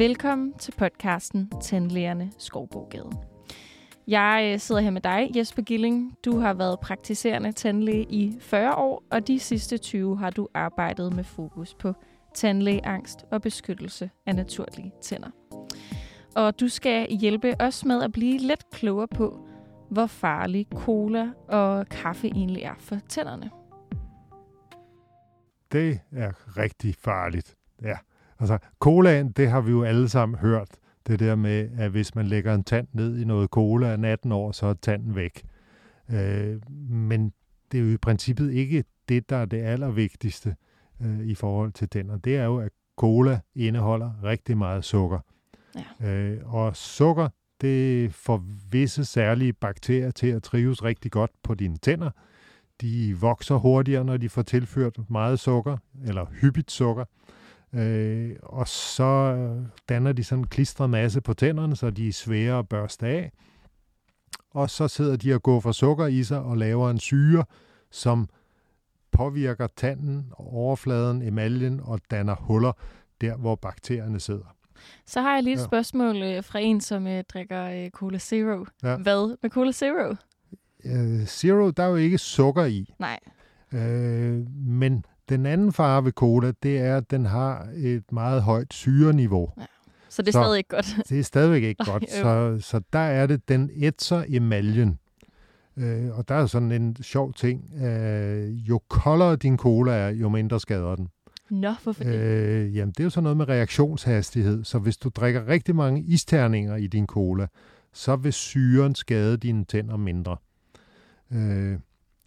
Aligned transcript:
Velkommen 0.00 0.52
til 0.58 0.72
podcasten 0.78 1.50
Tandlægerne 1.62 2.32
Skovbogade. 2.38 3.10
Jeg 4.08 4.50
øh, 4.52 4.58
sidder 4.58 4.80
her 4.80 4.90
med 4.90 5.00
dig, 5.00 5.30
Jesper 5.36 5.62
Gilling. 5.62 6.16
Du 6.24 6.38
har 6.38 6.54
været 6.54 6.80
praktiserende 6.80 7.52
tandlæge 7.52 8.06
i 8.10 8.36
40 8.40 8.74
år, 8.74 9.02
og 9.10 9.26
de 9.26 9.38
sidste 9.38 9.78
20 9.78 10.18
har 10.18 10.30
du 10.30 10.48
arbejdet 10.54 11.16
med 11.16 11.24
fokus 11.24 11.74
på 11.74 11.94
tandlægeangst 12.34 13.24
og 13.30 13.42
beskyttelse 13.42 14.10
af 14.26 14.34
naturlige 14.34 14.92
tænder. 15.02 15.30
Og 16.36 16.60
du 16.60 16.68
skal 16.68 17.08
hjælpe 17.10 17.54
os 17.60 17.84
med 17.84 18.02
at 18.02 18.12
blive 18.12 18.38
lidt 18.38 18.70
klogere 18.70 19.08
på, 19.08 19.48
hvor 19.90 20.06
farlig 20.06 20.66
cola 20.74 21.30
og 21.48 21.86
kaffe 21.86 22.26
egentlig 22.26 22.62
er 22.62 22.74
for 22.78 22.96
tænderne. 23.08 23.50
Det 25.72 26.00
er 26.12 26.56
rigtig 26.56 26.94
farligt, 26.94 27.56
ja. 27.82 27.96
Altså, 28.40 28.58
colaen, 28.80 29.32
det 29.32 29.50
har 29.50 29.60
vi 29.60 29.70
jo 29.70 29.82
alle 29.82 30.08
sammen 30.08 30.38
hørt. 30.38 30.68
Det 31.06 31.18
der 31.20 31.34
med, 31.34 31.68
at 31.78 31.90
hvis 31.90 32.14
man 32.14 32.26
lægger 32.26 32.54
en 32.54 32.64
tand 32.64 32.88
ned 32.92 33.18
i 33.18 33.24
noget 33.24 33.50
cola 33.50 33.86
af 33.86 34.12
18 34.12 34.32
år, 34.32 34.52
så 34.52 34.66
er 34.66 34.74
tanden 34.74 35.14
væk. 35.14 35.42
Øh, 36.10 36.60
men 36.90 37.32
det 37.72 37.80
er 37.80 37.84
jo 37.84 37.90
i 37.90 37.96
princippet 37.96 38.52
ikke 38.52 38.84
det, 39.08 39.30
der 39.30 39.36
er 39.36 39.44
det 39.44 39.62
allervigtigste 39.62 40.56
øh, 41.02 41.20
i 41.20 41.34
forhold 41.34 41.72
til 41.72 41.88
tænder. 41.88 42.16
Det 42.16 42.36
er 42.36 42.44
jo, 42.44 42.58
at 42.58 42.72
cola 42.96 43.40
indeholder 43.54 44.12
rigtig 44.24 44.56
meget 44.58 44.84
sukker. 44.84 45.18
Ja. 46.00 46.10
Øh, 46.10 46.54
og 46.54 46.76
sukker, 46.76 47.28
det 47.60 48.14
får 48.14 48.44
visse 48.70 49.04
særlige 49.04 49.52
bakterier 49.52 50.10
til 50.10 50.26
at 50.26 50.42
trives 50.42 50.84
rigtig 50.84 51.10
godt 51.10 51.30
på 51.42 51.54
dine 51.54 51.76
tænder. 51.76 52.10
De 52.80 53.16
vokser 53.20 53.54
hurtigere, 53.54 54.04
når 54.04 54.16
de 54.16 54.28
får 54.28 54.42
tilført 54.42 54.98
meget 55.10 55.40
sukker, 55.40 55.76
eller 56.06 56.26
hyppigt 56.40 56.70
sukker. 56.70 57.04
Øh, 57.04 57.39
og 58.42 58.68
så 58.68 59.36
danner 59.88 60.12
de 60.12 60.24
sådan 60.24 60.42
en 60.42 60.46
klistret 60.46 60.90
masse 60.90 61.20
på 61.20 61.34
tænderne, 61.34 61.76
så 61.76 61.90
de 61.90 62.08
er 62.08 62.12
svære 62.12 62.58
at 62.58 62.68
børste 62.68 63.06
af. 63.06 63.32
Og 64.50 64.70
så 64.70 64.88
sidder 64.88 65.16
de 65.16 65.34
og 65.34 65.42
går 65.42 65.60
for 65.60 65.72
sukker 65.72 66.06
i 66.06 66.22
sig 66.22 66.40
og 66.40 66.56
laver 66.56 66.90
en 66.90 66.98
syre, 66.98 67.44
som 67.90 68.28
påvirker 69.12 69.66
tanden, 69.76 70.32
overfladen, 70.36 71.22
emaljen 71.22 71.80
og 71.82 72.00
danner 72.10 72.34
huller 72.34 72.72
der, 73.20 73.36
hvor 73.36 73.54
bakterierne 73.54 74.20
sidder. 74.20 74.56
Så 75.06 75.20
har 75.20 75.34
jeg 75.34 75.42
lige 75.42 75.54
et 75.54 75.58
ja. 75.58 75.64
spørgsmål 75.64 76.22
øh, 76.22 76.44
fra 76.44 76.58
en, 76.58 76.80
som 76.80 77.06
uh, 77.06 77.20
drikker 77.20 77.84
uh, 77.84 77.90
Cola 77.90 78.18
Zero. 78.18 78.66
Ja. 78.82 78.96
Hvad 78.96 79.36
med 79.42 79.50
Cola 79.50 79.72
Zero? 79.72 80.14
Uh, 80.84 81.26
Zero, 81.26 81.70
der 81.70 81.82
er 81.82 81.88
jo 81.88 81.96
ikke 81.96 82.18
sukker 82.18 82.64
i. 82.64 82.94
Nej. 82.98 83.20
Uh, 83.72 83.78
men 84.66 85.04
den 85.30 85.46
anden 85.46 85.72
fare 85.72 86.04
ved 86.04 86.12
cola, 86.12 86.52
det 86.62 86.78
er, 86.78 86.96
at 86.96 87.10
den 87.10 87.26
har 87.26 87.68
et 87.74 88.12
meget 88.12 88.42
højt 88.42 88.74
syreniveau. 88.74 89.52
Ja. 89.58 89.64
Så 90.08 90.22
det 90.22 90.28
er 90.28 90.32
så 90.32 90.42
stadig 90.44 90.58
ikke 90.58 90.68
godt. 90.68 90.96
Det 91.08 91.18
er 91.18 91.22
stadigvæk 91.22 91.62
ikke 91.62 91.84
godt. 91.84 92.10
Så, 92.10 92.58
så 92.60 92.80
der 92.92 92.98
er 92.98 93.26
det, 93.26 93.48
den 93.48 93.70
ætser 93.76 94.24
emaljen. 94.28 94.98
Øh, 95.76 96.18
og 96.18 96.28
der 96.28 96.34
er 96.34 96.46
sådan 96.46 96.72
en 96.72 96.96
sjov 97.02 97.32
ting. 97.32 97.74
Øh, 97.84 98.68
jo 98.68 98.80
koldere 98.88 99.36
din 99.36 99.58
cola 99.58 99.92
er, 99.92 100.08
jo 100.08 100.28
mindre 100.28 100.60
skader 100.60 100.96
den. 100.96 101.08
Nå, 101.50 101.74
hvorfor 101.82 102.04
det? 102.04 102.14
Øh, 102.14 102.76
jamen, 102.76 102.92
det 102.92 103.00
er 103.00 103.04
jo 103.04 103.10
sådan 103.10 103.22
noget 103.22 103.36
med 103.36 103.48
reaktionshastighed. 103.48 104.64
Så 104.64 104.78
hvis 104.78 104.96
du 104.96 105.08
drikker 105.08 105.48
rigtig 105.48 105.76
mange 105.76 106.02
isterninger 106.02 106.76
i 106.76 106.86
din 106.86 107.06
cola, 107.06 107.46
så 107.92 108.16
vil 108.16 108.32
syren 108.32 108.94
skade 108.94 109.36
dine 109.36 109.64
tænder 109.64 109.96
mindre. 109.96 110.36
Øh, 111.32 111.78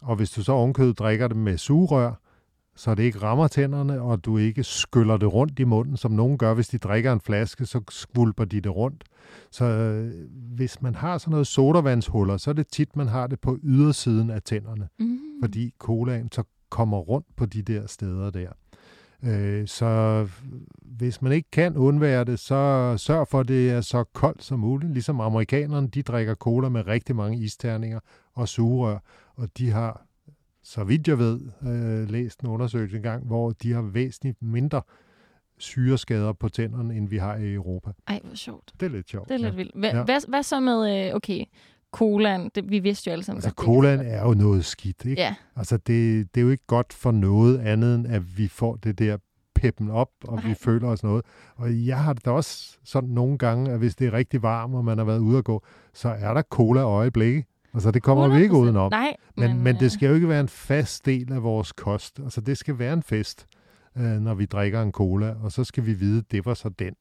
og 0.00 0.16
hvis 0.16 0.30
du 0.30 0.42
så 0.42 0.52
ovenkødet 0.52 0.98
drikker 0.98 1.28
det 1.28 1.36
med 1.36 1.58
sugerør, 1.58 2.14
så 2.78 2.94
det 2.94 3.02
ikke 3.02 3.18
rammer 3.18 3.48
tænderne, 3.48 4.00
og 4.00 4.24
du 4.24 4.38
ikke 4.38 4.64
skyller 4.64 5.16
det 5.16 5.32
rundt 5.32 5.58
i 5.58 5.64
munden, 5.64 5.96
som 5.96 6.12
nogen 6.12 6.38
gør, 6.38 6.54
hvis 6.54 6.68
de 6.68 6.78
drikker 6.78 7.12
en 7.12 7.20
flaske, 7.20 7.66
så 7.66 7.80
skvulper 7.90 8.44
de 8.44 8.60
det 8.60 8.76
rundt. 8.76 9.04
Så 9.50 9.64
øh, 9.64 10.12
hvis 10.56 10.82
man 10.82 10.94
har 10.94 11.18
sådan 11.18 11.30
noget 11.30 11.46
sodavandshuller, 11.46 12.36
så 12.36 12.50
er 12.50 12.54
det 12.54 12.66
tit, 12.68 12.96
man 12.96 13.08
har 13.08 13.26
det 13.26 13.40
på 13.40 13.58
ydersiden 13.62 14.30
af 14.30 14.42
tænderne, 14.42 14.88
mm. 14.98 15.18
fordi 15.42 15.74
colaen 15.78 16.32
så 16.32 16.42
kommer 16.70 16.98
rundt 16.98 17.26
på 17.36 17.46
de 17.46 17.62
der 17.62 17.86
steder 17.86 18.30
der. 18.30 18.50
Øh, 19.24 19.66
så 19.66 20.26
hvis 20.82 21.22
man 21.22 21.32
ikke 21.32 21.50
kan 21.50 21.76
undvære 21.76 22.24
det, 22.24 22.38
så 22.38 22.94
sørg 22.96 23.28
for, 23.28 23.40
at 23.40 23.48
det 23.48 23.70
er 23.70 23.80
så 23.80 24.04
koldt 24.04 24.44
som 24.44 24.58
muligt. 24.58 24.92
Ligesom 24.92 25.20
amerikanerne, 25.20 25.88
de 25.88 26.02
drikker 26.02 26.34
cola 26.34 26.68
med 26.68 26.86
rigtig 26.86 27.16
mange 27.16 27.38
isterninger 27.38 28.00
og 28.34 28.48
sugerør, 28.48 28.98
og 29.36 29.48
de 29.58 29.70
har 29.70 30.07
så 30.62 30.84
vidt 30.84 31.08
jeg 31.08 31.18
ved, 31.18 31.40
øh, 31.62 32.10
læst 32.10 32.40
en 32.40 32.48
undersøgelse 32.48 32.96
engang, 32.96 33.26
hvor 33.26 33.50
de 33.50 33.72
har 33.72 33.82
væsentligt 33.82 34.42
mindre 34.42 34.82
syreskader 35.58 36.32
på 36.32 36.48
tænderne, 36.48 36.94
end 36.94 37.08
vi 37.08 37.16
har 37.16 37.36
i 37.36 37.54
Europa. 37.54 37.90
Ej, 38.08 38.20
hvor 38.24 38.34
sjovt. 38.34 38.72
Det 38.80 38.86
er 38.86 38.90
lidt 38.90 39.10
sjovt. 39.10 39.28
Det 39.28 39.34
er 39.34 39.38
lidt 39.38 39.52
ja. 39.52 39.56
vildt. 39.56 39.74
Hva, 39.74 39.86
ja. 39.86 40.04
hvad, 40.04 40.28
hvad 40.28 40.42
så 40.42 40.60
med, 40.60 41.08
øh, 41.08 41.14
okay, 41.14 41.44
colaen, 41.92 42.50
det, 42.54 42.70
vi 42.70 42.78
vidste 42.78 43.08
jo 43.08 43.12
alle 43.12 43.24
sammen. 43.24 43.38
Altså, 43.44 43.50
colaen 43.50 44.00
er 44.00 44.22
jo 44.22 44.34
noget 44.34 44.64
skidt, 44.64 45.04
ikke? 45.04 45.22
Ja. 45.22 45.34
Altså, 45.56 45.76
det, 45.76 46.34
det 46.34 46.40
er 46.40 46.44
jo 46.44 46.50
ikke 46.50 46.66
godt 46.66 46.92
for 46.92 47.10
noget 47.10 47.58
andet, 47.58 47.94
end 47.94 48.06
at 48.06 48.38
vi 48.38 48.48
får 48.48 48.76
det 48.76 48.98
der 48.98 49.16
peppen 49.54 49.90
op, 49.90 50.10
og 50.24 50.34
Nej. 50.36 50.48
vi 50.48 50.54
føler 50.54 50.88
os 50.88 51.02
noget. 51.02 51.24
Og 51.56 51.86
jeg 51.86 52.04
har 52.04 52.12
det 52.12 52.24
da 52.24 52.30
også 52.30 52.78
sådan 52.84 53.08
nogle 53.08 53.38
gange, 53.38 53.70
at 53.70 53.78
hvis 53.78 53.96
det 53.96 54.06
er 54.06 54.12
rigtig 54.12 54.42
varmt, 54.42 54.74
og 54.74 54.84
man 54.84 54.98
har 54.98 55.04
været 55.04 55.18
ude 55.18 55.38
at 55.38 55.44
gå, 55.44 55.62
så 55.94 56.08
er 56.08 56.34
der 56.34 56.42
cola 56.42 56.80
øjeblikke. 56.80 57.44
Altså, 57.74 57.90
det 57.90 58.02
kommer 58.02 58.28
100%. 58.28 58.36
vi 58.36 58.42
ikke 58.42 58.54
udenom. 58.54 58.90
Nej, 58.92 59.16
men, 59.36 59.50
men, 59.50 59.62
men 59.62 59.76
det 59.76 59.92
skal 59.92 60.08
jo 60.08 60.14
ikke 60.14 60.28
være 60.28 60.40
en 60.40 60.48
fast 60.48 61.06
del 61.06 61.32
af 61.32 61.42
vores 61.42 61.72
kost. 61.72 62.20
Altså, 62.20 62.40
det 62.40 62.58
skal 62.58 62.78
være 62.78 62.92
en 62.92 63.02
fest, 63.02 63.46
øh, 63.96 64.02
når 64.04 64.34
vi 64.34 64.46
drikker 64.46 64.82
en 64.82 64.92
cola, 64.92 65.34
og 65.42 65.52
så 65.52 65.64
skal 65.64 65.86
vi 65.86 65.92
vide, 65.92 66.22
det 66.30 66.46
var 66.46 66.54
så 66.54 66.68
den. 66.68 66.94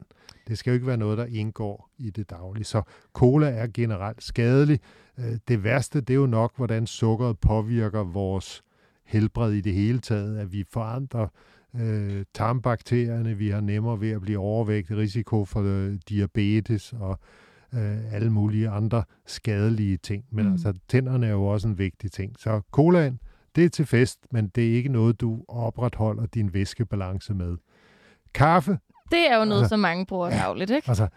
Det 0.47 0.57
skal 0.57 0.71
jo 0.71 0.73
ikke 0.73 0.87
være 0.87 0.97
noget, 0.97 1.17
der 1.17 1.25
indgår 1.25 1.89
i 1.97 2.09
det 2.09 2.29
daglige. 2.29 2.63
Så 2.63 2.81
cola 3.13 3.49
er 3.49 3.67
generelt 3.73 4.23
skadelig. 4.23 4.79
Øh, 5.19 5.37
det 5.47 5.63
værste, 5.63 6.01
det 6.01 6.09
er 6.09 6.17
jo 6.17 6.25
nok, 6.25 6.57
hvordan 6.57 6.87
sukkeret 6.87 7.39
påvirker 7.39 8.03
vores 8.03 8.63
helbred 9.05 9.51
i 9.51 9.61
det 9.61 9.73
hele 9.73 9.99
taget, 9.99 10.37
at 10.37 10.51
vi 10.51 10.65
forandrer 10.71 11.27
øh, 11.75 12.25
tarmbakterierne, 12.33 13.37
vi 13.37 13.49
har 13.49 13.61
nemmere 13.61 14.01
ved 14.01 14.11
at 14.11 14.21
blive 14.21 14.39
overvægtig, 14.39 14.97
risiko 14.97 15.45
for 15.45 15.61
øh, 15.63 15.95
diabetes 16.09 16.93
og 16.93 17.11
øh, 17.11 17.17
alle 18.11 18.29
mulige 18.29 18.69
andre 18.69 19.03
skadelige 19.25 19.97
ting. 19.97 20.23
Men 20.31 20.45
mm. 20.45 20.51
altså, 20.51 20.73
tænderne 20.87 21.27
er 21.27 21.31
jo 21.31 21.45
også 21.45 21.67
en 21.67 21.77
vigtig 21.77 22.11
ting. 22.11 22.35
Så 22.39 22.61
colaen, 22.71 23.19
det 23.55 23.65
er 23.65 23.69
til 23.69 23.85
fest, 23.85 24.19
men 24.31 24.47
det 24.47 24.69
er 24.69 24.73
ikke 24.73 24.89
noget, 24.89 25.21
du 25.21 25.43
opretholder 25.47 26.25
din 26.25 26.53
væskebalance 26.53 27.33
med. 27.33 27.57
Kaffe. 28.33 28.79
Det 29.11 29.31
er 29.31 29.37
jo 29.37 29.45
noget, 29.45 29.61
altså, 29.61 29.69
som 29.69 29.79
mange 29.79 30.05
bruger 30.05 30.29
dagligt, 30.29 30.71
ikke? 30.71 30.89
Altså, 30.89 31.07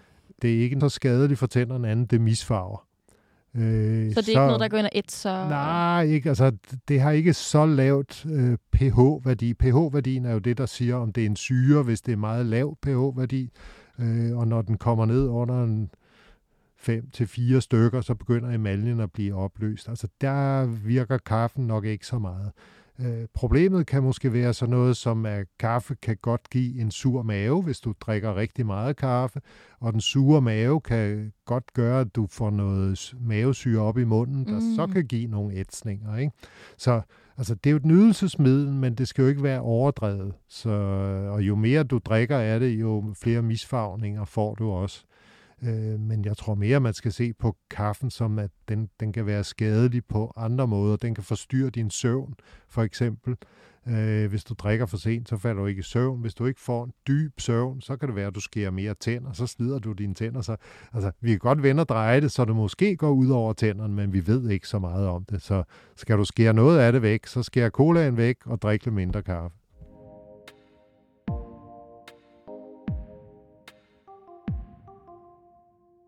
det 0.43 0.55
er 0.55 0.61
ikke 0.61 0.81
så 0.81 0.88
skadeligt 0.88 1.38
for 1.38 1.47
tænderne 1.47 1.88
andet, 1.88 2.11
det 2.11 2.21
misfarver. 2.21 2.87
Øh, 3.55 3.62
så 3.62 3.62
det 3.62 4.17
er 4.19 4.22
så, 4.22 4.31
ikke 4.31 4.41
noget, 4.41 4.61
der 4.61 4.69
går 4.69 4.78
ind 4.78 4.87
og 4.87 4.93
ætser? 4.94 5.49
Nej, 5.49 6.03
ikke, 6.03 6.28
altså, 6.28 6.53
det 6.88 7.00
har 7.00 7.11
ikke 7.11 7.32
så 7.32 7.67
lavt 7.67 8.27
øh, 8.27 8.56
pH-værdi. 8.72 9.55
pH-værdien 9.55 10.25
er 10.25 10.32
jo 10.32 10.38
det, 10.38 10.59
der 10.59 10.67
siger, 10.67 10.97
om 10.97 11.12
det 11.12 11.22
er 11.22 11.27
en 11.27 11.37
syre, 11.37 11.82
hvis 11.82 12.00
det 12.00 12.12
er 12.12 12.17
meget 12.17 12.47
lav 12.47 12.77
pH-værdi. 12.82 13.50
Øh, 13.99 14.37
og 14.37 14.49
når 14.49 14.62
den 14.62 14.78
kommer 14.78 15.06
ned 15.06 15.28
under 15.28 15.65
en 15.65 15.91
fem 16.81 17.11
til 17.11 17.27
fire 17.27 17.61
stykker, 17.61 18.01
så 18.01 18.15
begynder 18.15 18.55
emaljen 18.55 19.01
at 19.01 19.13
blive 19.13 19.35
opløst. 19.35 19.89
Altså 19.89 20.09
der 20.21 20.67
virker 20.67 21.19
kaffen 21.19 21.67
nok 21.67 21.85
ikke 21.85 22.07
så 22.07 22.19
meget. 22.19 22.53
Øh, 23.01 23.27
problemet 23.35 23.87
kan 23.87 24.03
måske 24.03 24.33
være 24.33 24.55
sådan 24.55 24.71
noget 24.71 24.97
som, 24.97 25.27
at 25.27 25.47
kaffe 25.59 25.95
kan 26.03 26.17
godt 26.23 26.51
give 26.51 26.81
en 26.81 26.91
sur 26.91 27.23
mave, 27.23 27.63
hvis 27.63 27.81
du 27.81 27.95
drikker 28.01 28.37
rigtig 28.37 28.67
meget 28.67 28.97
kaffe, 28.97 29.41
og 29.81 29.93
den 29.93 30.01
sure 30.01 30.41
mave 30.41 30.81
kan 30.81 31.33
godt 31.47 31.73
gøre, 31.73 32.01
at 32.01 32.15
du 32.15 32.27
får 32.31 32.51
noget 32.51 33.15
mavesyre 33.21 33.83
op 33.83 33.99
i 33.99 34.05
munden, 34.05 34.47
der 34.47 34.61
mm. 34.61 34.75
så 34.77 34.87
kan 34.87 35.07
give 35.07 35.27
nogle 35.27 35.55
ætsninger. 35.55 36.17
Ikke? 36.17 36.33
Så 36.77 37.01
altså, 37.39 37.55
det 37.55 37.67
er 37.67 37.71
jo 37.71 37.77
et 37.77 37.85
nydelsesmiddel, 37.85 38.73
men 38.73 38.95
det 38.95 39.09
skal 39.09 39.23
jo 39.23 39.29
ikke 39.29 39.43
være 39.43 39.61
overdrevet. 39.61 40.33
Så, 40.49 40.71
og 41.31 41.43
jo 41.43 41.55
mere 41.55 41.83
du 41.83 41.99
drikker 41.99 42.38
af 42.38 42.61
det, 42.61 42.69
jo 42.81 43.15
flere 43.23 43.43
misfarvninger 43.43 44.25
får 44.25 44.55
du 44.55 44.71
også. 44.71 45.05
Øh, 45.62 46.01
men 46.01 46.25
jeg 46.25 46.37
tror 46.37 46.55
mere, 46.55 46.81
man 46.81 46.95
skal 46.95 47.12
se 47.12 47.33
på 47.33 47.57
kaffen 47.71 48.11
som, 48.11 48.39
at 48.39 48.51
den, 48.69 48.89
den 49.01 49.12
kan 49.12 49.27
være 49.27 49.45
skadelig 49.45 50.05
på 50.05 50.33
andre 50.37 50.67
måder. 50.67 50.97
Den 50.97 51.15
kan 51.15 51.25
forstyrre 51.25 51.71
din 51.71 51.91
søvn, 51.91 52.35
for 52.69 52.83
eksempel. 52.83 53.37
Øh, 53.89 54.31
hvis 54.31 54.45
du 54.45 54.55
drikker 54.55 54.87
for 54.87 54.97
sent, 54.97 55.29
så 55.29 55.37
falder 55.37 55.61
du 55.61 55.67
ikke 55.67 55.81
i 55.81 55.83
søvn. 55.83 56.21
Hvis 56.21 56.35
du 56.35 56.47
ikke 56.47 56.61
får 56.61 56.85
en 56.85 56.93
dyb 57.09 57.41
søvn, 57.41 57.81
så 57.81 57.97
kan 57.97 58.09
det 58.09 58.17
være, 58.17 58.27
at 58.27 58.35
du 58.35 58.41
skærer 58.41 58.71
mere 58.71 58.95
tænder, 58.95 59.33
så 59.33 59.47
slider 59.47 59.79
du 59.79 59.93
dine 59.93 60.15
tænder. 60.15 60.41
Så, 60.41 60.57
altså, 60.93 61.11
vi 61.21 61.31
kan 61.31 61.39
godt 61.39 61.62
vende 61.62 61.81
og 61.81 61.89
dreje 61.89 62.21
det, 62.21 62.33
så 62.33 62.45
det 62.45 62.57
måske 62.57 62.97
går 62.97 63.11
ud 63.11 63.29
over 63.29 63.53
tænderne, 63.53 63.95
men 63.95 64.12
vi 64.12 64.27
ved 64.27 64.51
ikke 64.51 64.69
så 64.69 64.79
meget 64.79 65.09
om 65.09 65.25
det. 65.25 65.43
Så 65.43 65.62
skal 65.97 66.19
du 66.19 66.25
skære 66.25 66.53
noget 66.53 66.79
af 66.79 66.93
det 66.93 67.03
væk, 67.03 67.27
så 67.27 67.43
skære 67.43 67.71
colaen 67.71 68.17
væk 68.17 68.37
og 68.47 68.62
drikke 68.62 68.85
lidt 68.85 68.95
mindre 68.95 69.23
kaffe. 69.23 69.57